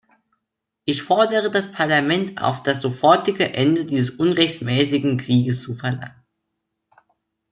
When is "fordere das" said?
1.03-1.71